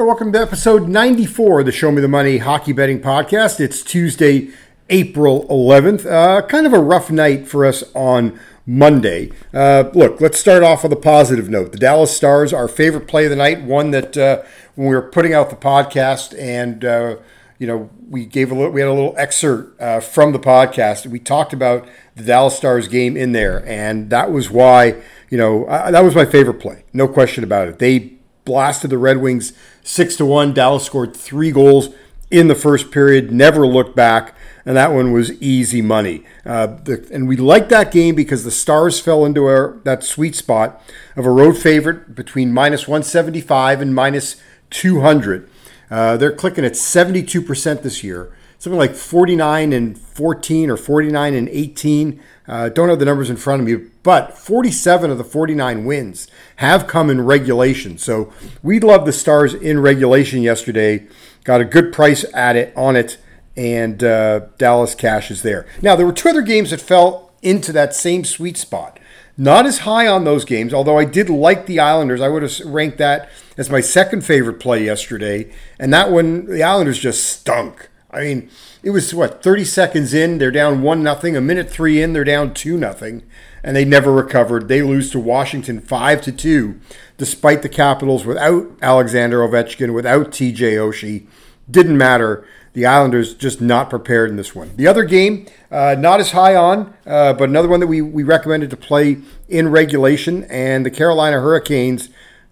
[0.00, 3.60] Right, welcome to episode 94 of the Show Me the Money Hockey Betting Podcast.
[3.60, 4.48] It's Tuesday,
[4.88, 6.06] April 11th.
[6.06, 9.30] Uh, kind of a rough night for us on Monday.
[9.52, 11.72] Uh, look, let's start off with a positive note.
[11.72, 14.42] The Dallas Stars, our favorite play of the night, one that uh,
[14.74, 17.16] when we were putting out the podcast and uh,
[17.58, 21.06] you know we gave a little, we had a little excerpt uh, from the podcast.
[21.08, 25.66] We talked about the Dallas Stars game in there, and that was why you know
[25.66, 27.80] that was my favorite play, no question about it.
[27.80, 30.52] They blasted the Red Wings six to one.
[30.52, 31.90] Dallas scored three goals
[32.30, 36.24] in the first period, never looked back, and that one was easy money.
[36.46, 40.36] Uh, the, and we liked that game because the Stars fell into our, that sweet
[40.36, 40.80] spot
[41.16, 44.36] of a road favorite between minus 175 and minus
[44.70, 45.50] 200.
[45.90, 51.48] Uh, they're clicking at 72% this year, something like 49 and 14 or 49 and
[51.48, 52.22] 18.
[52.46, 56.28] Uh, don't have the numbers in front of me, but 47 of the 49 wins
[56.56, 57.98] have come in regulation.
[57.98, 61.06] So we love the Stars in regulation yesterday.
[61.44, 63.18] Got a good price at it on it,
[63.56, 65.66] and uh, Dallas cash is there.
[65.82, 68.98] Now there were two other games that fell into that same sweet spot.
[69.36, 72.20] Not as high on those games, although I did like the Islanders.
[72.20, 75.50] I would have ranked that as my second favorite play yesterday.
[75.78, 77.88] And that one, the Islanders just stunk.
[78.12, 78.50] I mean,
[78.82, 81.36] it was what 30 seconds in, they're down one nothing.
[81.36, 83.22] A minute three in, they're down two nothing,
[83.62, 84.68] and they never recovered.
[84.68, 86.80] They lose to Washington five to two,
[87.18, 90.74] despite the Capitals without Alexander Ovechkin, without T.J.
[90.74, 91.26] Oshie.
[91.70, 92.44] Didn't matter.
[92.72, 94.72] The Islanders just not prepared in this one.
[94.76, 98.22] The other game, uh, not as high on, uh, but another one that we, we
[98.22, 102.10] recommended to play in regulation, and the Carolina Hurricanes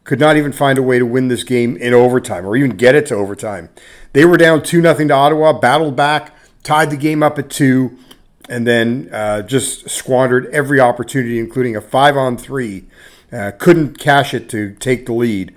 [0.09, 2.95] could not even find a way to win this game in overtime or even get
[2.95, 3.69] it to overtime.
[4.19, 7.97] They were down 2 0 to Ottawa, battled back, tied the game up at 2,
[8.49, 12.85] and then uh, just squandered every opportunity, including a 5 on 3.
[13.33, 15.55] Uh, couldn't cash it to take the lead,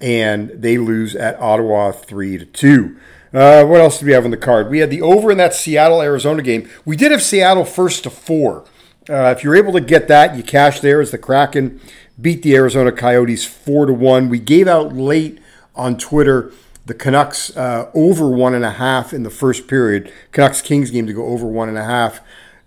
[0.00, 2.96] and they lose at Ottawa 3 to 2.
[3.34, 4.70] Uh, what else did we have on the card?
[4.70, 6.66] We had the over in that Seattle Arizona game.
[6.86, 8.64] We did have Seattle first to four.
[9.06, 11.78] Uh, if you're able to get that, you cash there as the Kraken
[12.18, 14.30] beat the Arizona Coyotes four to one.
[14.30, 15.40] We gave out late
[15.76, 16.54] on Twitter
[16.88, 20.10] the Canucks uh, over one and a half in the first period.
[20.32, 22.20] Canucks Kings game to go over one and a half.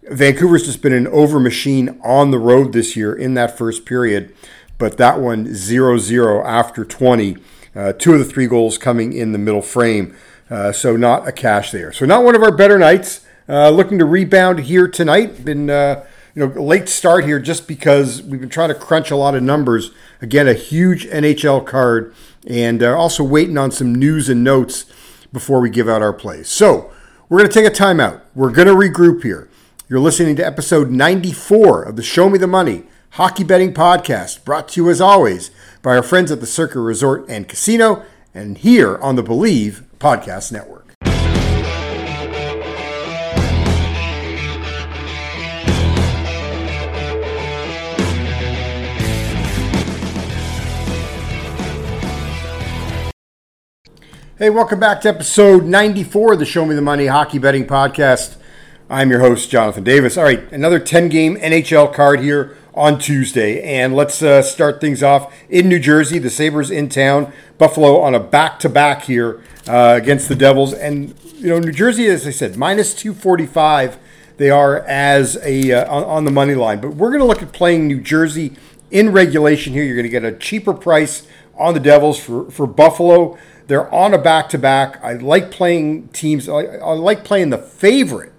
[0.03, 4.33] Vancouver's just been an over machine on the road this year in that first period,
[4.77, 7.37] but that one 0 0 after 20.
[7.75, 10.15] Uh, two of the three goals coming in the middle frame.
[10.49, 11.91] Uh, so not a cash there.
[11.91, 13.25] So not one of our better nights.
[13.49, 15.43] Uh, looking to rebound here tonight.
[15.43, 16.05] Been uh,
[16.35, 19.43] you know late start here just because we've been trying to crunch a lot of
[19.43, 19.91] numbers.
[20.21, 22.13] Again, a huge NHL card,
[22.47, 24.85] and uh, also waiting on some news and notes
[25.33, 26.49] before we give out our plays.
[26.49, 26.91] So
[27.29, 28.21] we're going to take a timeout.
[28.35, 29.49] We're going to regroup here.
[29.89, 34.69] You're listening to episode 94 of the Show Me the Money Hockey Betting Podcast, brought
[34.69, 38.97] to you as always by our friends at the Circa Resort and Casino, and here
[38.99, 40.80] on the Believe Podcast Network.
[54.41, 58.37] Hey, welcome back to episode 94 of the Show Me the Money Hockey Betting Podcast.
[58.89, 60.17] I'm your host, Jonathan Davis.
[60.17, 63.61] All right, another 10 game NHL card here on Tuesday.
[63.61, 66.17] And let's uh, start things off in New Jersey.
[66.17, 67.31] The Sabres in town.
[67.59, 70.73] Buffalo on a back to back here uh, against the Devils.
[70.73, 73.99] And, you know, New Jersey, as I said, minus 245
[74.37, 76.81] they are as a uh, on, on, the money line.
[76.81, 78.55] But we're going to look at playing New Jersey
[78.89, 79.83] in regulation here.
[79.83, 83.37] You're going to get a cheaper price on the Devils for, for Buffalo.
[83.71, 85.01] They're on a back to back.
[85.01, 88.33] I like playing teams, I, I like playing the favorite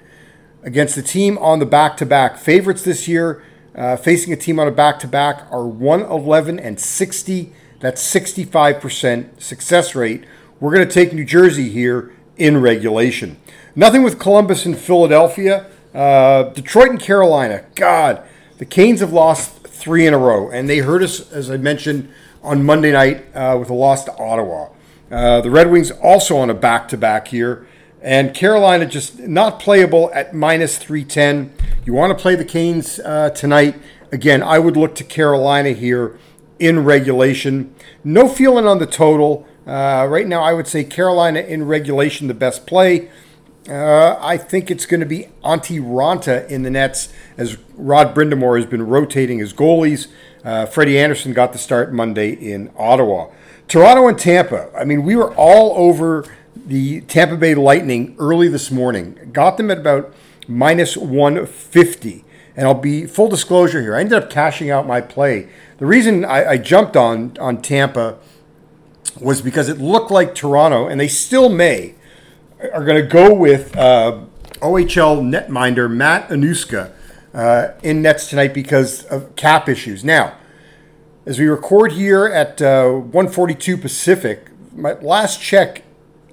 [0.62, 2.36] against the team on the back to back.
[2.36, 3.42] Favorites this year
[3.74, 7.50] uh, facing a team on a back to back are 111 and 60.
[7.80, 10.26] That's 65% success rate.
[10.60, 13.38] We're going to take New Jersey here in regulation.
[13.74, 15.64] Nothing with Columbus and Philadelphia.
[15.94, 17.64] Uh, Detroit and Carolina.
[17.74, 18.22] God,
[18.58, 22.12] the Canes have lost three in a row, and they hurt us, as I mentioned,
[22.42, 24.68] on Monday night uh, with a loss to Ottawa.
[25.12, 27.66] Uh, the Red Wings also on a back to back here.
[28.00, 31.52] And Carolina just not playable at minus 310.
[31.84, 33.80] You want to play the Canes uh, tonight.
[34.10, 36.18] Again, I would look to Carolina here
[36.58, 37.74] in regulation.
[38.02, 39.46] No feeling on the total.
[39.66, 43.10] Uh, right now, I would say Carolina in regulation, the best play.
[43.68, 48.56] Uh, I think it's going to be Antti Raanta in the nets as Rod Brind'Amour
[48.56, 50.08] has been rotating his goalies.
[50.44, 53.28] Uh, Freddie Andersen got the start Monday in Ottawa.
[53.72, 54.68] Toronto and Tampa.
[54.76, 59.30] I mean, we were all over the Tampa Bay Lightning early this morning.
[59.32, 60.12] Got them at about
[60.46, 62.22] minus 150.
[62.54, 63.96] And I'll be full disclosure here.
[63.96, 65.48] I ended up cashing out my play.
[65.78, 68.18] The reason I, I jumped on on Tampa
[69.18, 71.94] was because it looked like Toronto, and they still may,
[72.74, 74.20] are going to go with uh,
[74.56, 76.92] OHL netminder Matt Anuska
[77.32, 80.04] uh, in nets tonight because of cap issues.
[80.04, 80.36] Now,
[81.24, 85.82] as we record here at uh, 142 Pacific, my last check,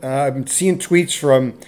[0.01, 1.59] uh, I'm seeing tweets from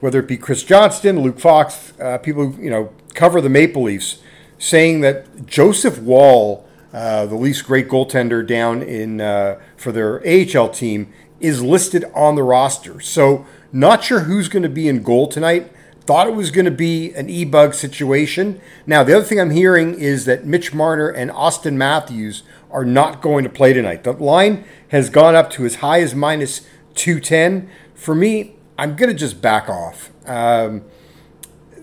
[0.00, 3.82] whether it be Chris Johnston, Luke Fox, uh, people who you know cover the Maple
[3.82, 4.22] Leafs,
[4.58, 10.70] saying that Joseph Woll, uh, the Leafs' great goaltender down in uh, for their AHL
[10.70, 13.00] team, is listed on the roster.
[13.00, 15.70] So not sure who's going to be in goal tonight.
[16.06, 18.60] Thought it was going to be an e-bug situation.
[18.86, 22.42] Now the other thing I'm hearing is that Mitch Marner and Auston Matthews
[22.72, 24.04] are not going to play tonight.
[24.04, 27.70] The line has gone up to as high as minus 210.
[27.94, 30.10] For me, I'm going to just back off.
[30.26, 30.84] Um,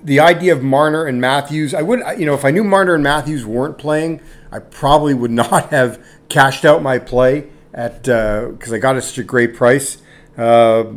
[0.04, 3.04] the idea of Marner and Matthews, I would, you know, if I knew Marner and
[3.04, 8.76] Matthews weren't playing, I probably would not have cashed out my play at because uh,
[8.76, 10.02] I got it such a great price.
[10.38, 10.94] Uh,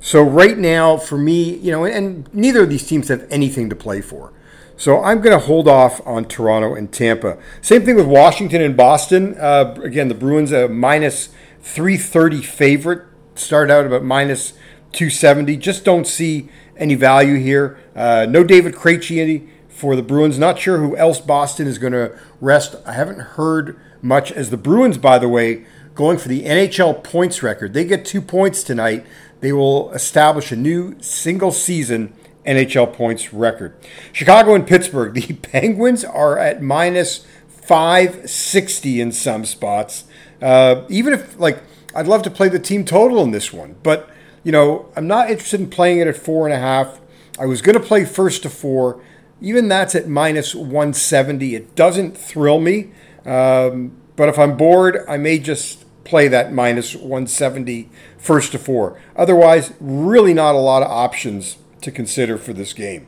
[0.00, 3.68] so right now, for me, you know, and, and neither of these teams have anything
[3.68, 4.32] to play for.
[4.80, 7.36] So I'm going to hold off on Toronto and Tampa.
[7.60, 9.36] Same thing with Washington and Boston.
[9.38, 11.28] Uh, again, the Bruins a minus
[11.60, 13.06] 330 favorite.
[13.34, 14.54] Started out about minus
[14.92, 15.58] 270.
[15.58, 16.48] Just don't see
[16.78, 17.78] any value here.
[17.94, 20.38] Uh, no David Krejci for the Bruins.
[20.38, 22.74] Not sure who else Boston is going to rest.
[22.86, 24.32] I haven't heard much.
[24.32, 27.74] As the Bruins, by the way, going for the NHL points record.
[27.74, 29.04] They get two points tonight.
[29.40, 32.14] They will establish a new single season
[32.46, 33.74] NHL points record.
[34.12, 35.14] Chicago and Pittsburgh.
[35.26, 40.04] The Penguins are at minus 560 in some spots.
[40.40, 41.62] Uh, even if, like,
[41.94, 44.10] I'd love to play the team total in this one, but
[44.42, 47.00] you know, I'm not interested in playing it at four and a half.
[47.38, 49.02] I was going to play first to four.
[49.40, 51.54] Even that's at minus 170.
[51.54, 52.90] It doesn't thrill me.
[53.24, 57.88] Um, but if I'm bored, I may just play that minus 170
[58.18, 59.00] first to four.
[59.16, 63.06] Otherwise, really not a lot of options to consider for this game.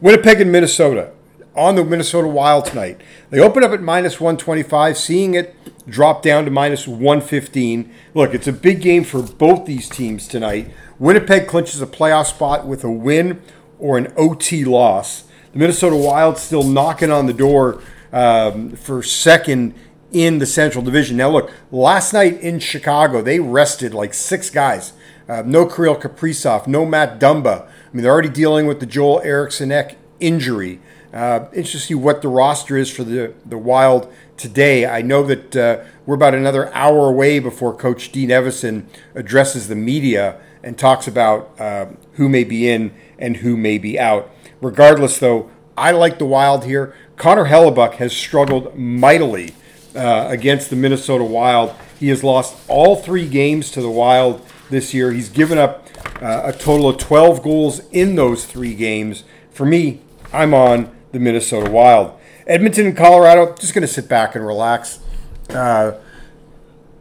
[0.00, 1.12] Winnipeg and Minnesota
[1.54, 3.00] on the Minnesota Wild tonight.
[3.30, 5.54] They open up at minus 125, seeing it
[5.88, 7.92] drop down to minus 115.
[8.14, 10.70] Look, it's a big game for both these teams tonight.
[10.98, 13.42] Winnipeg clinches a playoff spot with a win
[13.78, 15.24] or an OT loss.
[15.52, 17.82] The Minnesota Wild still knocking on the door
[18.12, 19.74] um, for second
[20.12, 21.16] in the Central Division.
[21.16, 24.92] Now, look, last night in Chicago, they rested like six guys.
[25.28, 27.68] Uh, no Kirill Kaprizov, no Matt Dumba.
[27.94, 30.80] Mean, they're already dealing with the Joel Eriksson Ek injury.
[31.12, 34.84] Uh, interesting to see what the roster is for the, the Wild today.
[34.84, 39.76] I know that uh, we're about another hour away before Coach Dean Evason addresses the
[39.76, 44.28] media and talks about uh, who may be in and who may be out.
[44.60, 45.48] Regardless, though,
[45.78, 46.96] I like the Wild here.
[47.14, 49.54] Connor Hellebuyck has struggled mightily
[49.94, 51.72] uh, against the Minnesota Wild.
[52.00, 55.12] He has lost all three games to the Wild this year.
[55.12, 55.86] He's given up
[56.20, 59.24] uh, a total of 12 goals in those three games.
[59.50, 60.00] For me,
[60.32, 62.18] I'm on the Minnesota Wild.
[62.46, 65.00] Edmonton and Colorado, just going to sit back and relax.
[65.48, 65.92] Uh,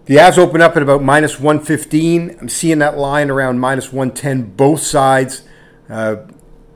[0.05, 2.37] the Avs open up at about minus 115.
[2.39, 5.43] I'm seeing that line around minus 110 both sides.
[5.89, 6.17] Uh,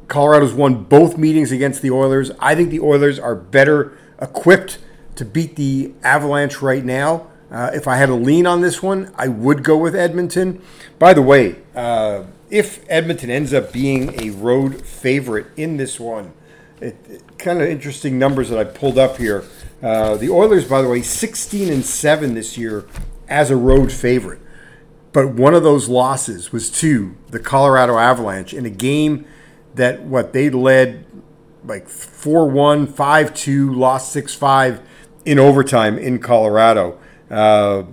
[0.07, 2.31] Colorado's won both meetings against the Oilers.
[2.40, 4.80] I think the Oilers are better equipped
[5.16, 7.28] to beat the Avalanche right now.
[7.52, 10.61] Uh, if I had a lean on this one, I would go with Edmonton.
[11.00, 16.33] By the way, uh, if Edmonton ends up being a road favorite in this one,
[16.80, 19.44] it, it, kind of interesting numbers that I pulled up here.
[19.81, 22.85] Uh, the Oilers, by the way, 16 and 7 this year
[23.27, 24.39] as a road favorite.
[25.13, 29.25] But one of those losses was to the Colorado Avalanche in a game
[29.75, 31.06] that what they led
[31.63, 34.81] like 4-1, 5-2, lost 6-5
[35.25, 36.99] in overtime in Colorado.
[37.30, 37.83] Uh,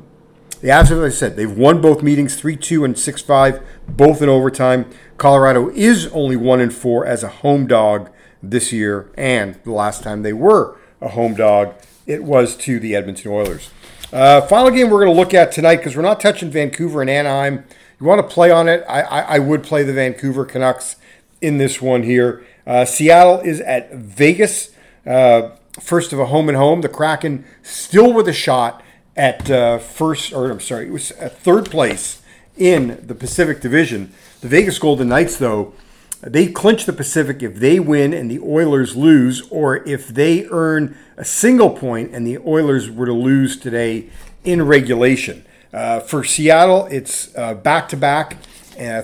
[0.64, 4.88] the Avs, as I said, they've won both meetings 3-2 and 6-5, both in overtime.
[5.18, 8.09] Colorado is only 1 and 4 as a home dog
[8.42, 11.75] this year, and the last time they were a home dog,
[12.06, 13.73] it was to the Edmonton Oilers.
[14.11, 17.11] Uh, final game we're going to look at tonight because we're not touching Vancouver and
[17.11, 17.64] Anaheim.
[18.00, 18.83] You want to play on it?
[18.88, 20.97] I, I, I would play the Vancouver Canucks
[21.42, 22.42] in this one here.
[22.66, 24.71] Uh, Seattle is at Vegas,
[25.04, 26.80] uh, first of a home and home.
[26.80, 28.80] The Kraken still with a shot
[29.16, 32.23] at uh, first, or I'm sorry, it was at third place
[32.56, 34.12] in the Pacific Division.
[34.40, 35.75] The Vegas Golden Knights, though,
[36.21, 40.97] they clinch the Pacific if they win and the Oilers lose, or if they earn
[41.16, 44.09] a single point and the Oilers were to lose today
[44.42, 45.44] in regulation.
[45.73, 48.38] Uh, for Seattle, it's back to back,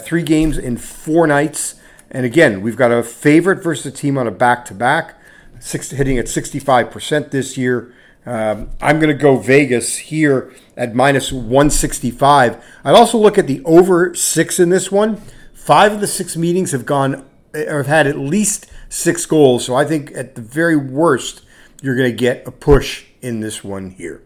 [0.01, 1.75] three games in four nights.
[2.11, 5.15] And again, we've got a favorite versus a team on a back to back,
[5.63, 7.93] hitting at 65% this year.
[8.27, 12.63] Um, I'm going to go Vegas here at minus 165.
[12.85, 15.21] I'd also look at the over six in this one.
[15.55, 17.25] Five of the six meetings have gone
[17.55, 19.65] or have had at least six goals.
[19.65, 21.43] So I think at the very worst,
[21.83, 24.23] you're going to get a push in this one here.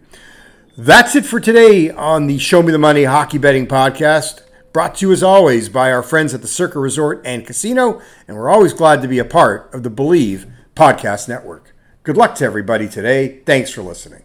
[0.77, 4.41] That's it for today on the Show Me the Money Hockey Betting Podcast.
[4.73, 8.37] Brought to you as always by our friends at the Circa Resort and Casino, and
[8.37, 11.74] we're always glad to be a part of the Believe Podcast Network.
[12.05, 13.41] Good luck to everybody today.
[13.47, 14.25] Thanks for listening.